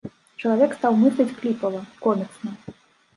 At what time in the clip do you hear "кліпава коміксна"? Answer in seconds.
1.41-2.57